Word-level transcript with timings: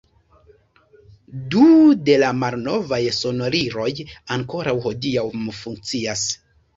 Du 1.55 1.65
de 2.07 2.15
la 2.23 2.31
malnovaj 2.43 2.99
sonoriloj 3.17 3.85
ankoraŭ 4.37 4.73
hodiaŭ 4.87 5.27
funkcias. 5.59 6.25